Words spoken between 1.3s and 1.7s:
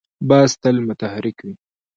وي